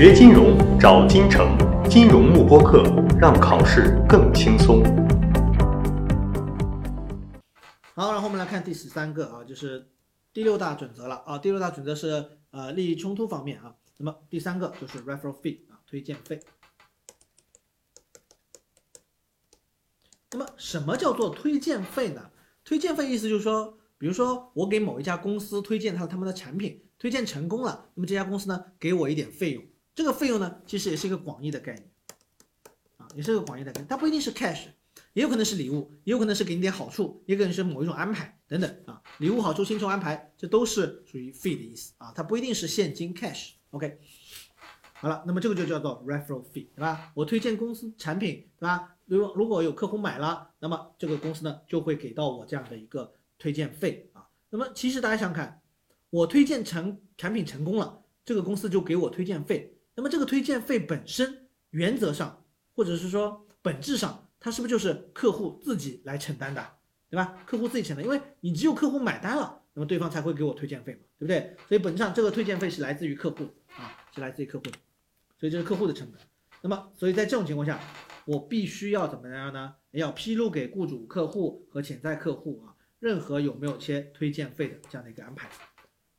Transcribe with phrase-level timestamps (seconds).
[0.00, 2.84] 学金融找金城，金融慕播课，
[3.20, 4.82] 让考试更轻松。
[7.94, 9.90] 好，然后我们来看第十三个啊，就是
[10.32, 11.36] 第六大准则了啊。
[11.36, 13.74] 第六大准则是呃利益冲突方面啊。
[13.98, 16.40] 那么第三个就是 referral fee 啊，推荐费。
[20.30, 22.30] 那么什么叫做推荐费呢？
[22.64, 29.62] 推荐费意思就是说，比如说我给某一家公司推荐他他们的产品，推荐成功了，那么这家公司呢给我一点费用，
[30.00, 31.90] 这个费用呢其实也是一个广义的概念
[32.96, 34.64] 啊，也是一个广义的概念，它不一定是 cash，
[35.12, 43.50] 也有可能是礼物，也有可能是给你点好处，也可能是某一种安排等等啊，礼物、好处、薪酬安排，这都是属于 fee 的意思啊，它不一定是现金 cash。
[43.72, 43.98] OK，
[44.94, 47.12] 好了，那么这个就叫做 referral fee，对吧？
[47.14, 48.96] 我推荐公司产品，对吧？
[49.04, 54.26] 如果如果有客户买了，那么这个公司呢就会给到我这样的一个推荐费啊。
[54.48, 55.60] 那么其实大家想想看，
[56.08, 59.76] 我推荐成产品成功了，这个公司就给我推荐费。
[60.00, 66.66] 那么这个推荐费本身原则上或者是说本质上，它是不是就是客户自己来承担的，
[67.10, 67.36] 对吧？
[67.44, 71.54] 客户自己承担，因为你只有客户买单了，那么对方才会给我推荐费嘛，对不对？
[71.68, 73.44] 所以本质上这个推荐费是来自于客户
[73.76, 74.72] 啊，是来自于客户的，
[75.38, 76.18] 所以这是客户的成本。
[76.62, 77.78] 那么所以在这种情况下。
[78.26, 79.74] 我必须要怎么样呢？
[79.92, 85.50] 要披露给雇主、客户和潜在客户啊，任何有没有切推荐费的这样的一个安排。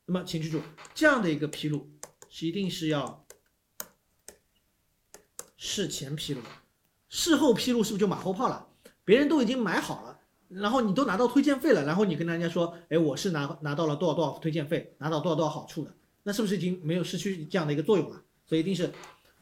[0.04, 0.60] 那么，请记住，
[0.92, 1.88] 这样的一个披露
[2.28, 3.21] 是一定是要
[5.64, 6.40] 事前披露，
[7.08, 8.66] 事后披露是不是就马后炮了？
[9.04, 18.20] 别人都已经买好了，然后你都拿到推荐费了，然后你跟人家说，哎，我是拿拿到了多少多少推荐费，拿到多少多少好处的，那是不是已经没有失去这样的一个作用了？
[18.44, 18.90] 所以一定是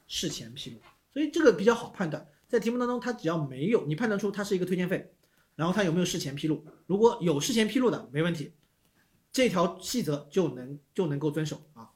[0.06, 0.76] 事前披露，
[1.10, 2.28] 所以这个比较好判断。
[2.46, 5.10] 在题目当中，它只要没有你判断出它是一个推荐费，
[5.56, 8.52] 然后它有没有事前披露，如果有事前披露的，没问题，
[9.32, 11.88] 这条细则就能就能够遵守啊。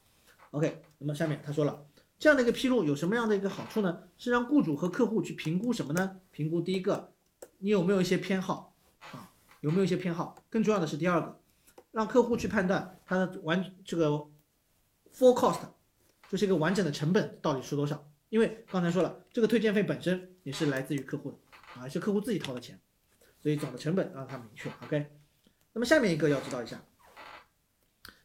[0.49, 1.85] OK，那么下面他说了，
[2.25, 4.01] 这样的一个披露有什么样的一个好处呢？
[4.17, 6.19] 是让雇主和客户去评估什么呢？
[6.31, 7.13] 评估第一个，
[7.59, 8.73] 你有没有一些偏好
[9.11, 9.29] 啊？
[9.61, 10.35] 有没有一些偏好？
[10.49, 11.39] 更重要的是第二个，
[11.91, 14.07] 让客户去判断它的完这个
[15.15, 15.59] full cost，
[16.27, 18.09] 就是一个完整的成本到底是多少。
[18.29, 21.37] 因为刚才说了，这个推荐费本身也是来自于客户的
[21.79, 22.79] 啊，是客户自己掏的钱，
[23.39, 24.71] 所以总的成本让他明确。
[24.83, 25.11] OK，
[25.73, 26.83] 那么下面一个要知道一下，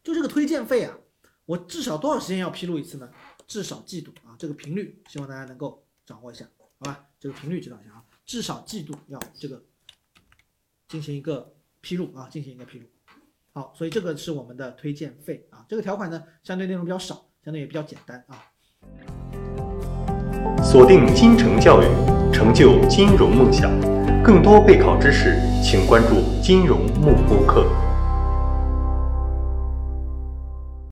[0.02, 0.96] 就这个推荐费啊，
[1.44, 3.12] 我至少多少时间要披露一次呢？
[3.50, 6.46] 至少季度啊，这个频率希望大家能够掌握一下，
[6.78, 7.06] 好吧？
[7.18, 9.60] 这个频率知道一下啊，至少季度要这个
[10.86, 12.86] 进行一个披露啊，进行一个披露。
[13.52, 18.40] 好，所以这个是我们的推荐费啊，这个条款呢相对内容比较少，相对也比较简单啊。
[20.62, 21.86] 锁定金城教育，
[22.32, 23.68] 成就金融梦想。
[24.22, 27.89] 更多备考知识，请关注金融慕播课。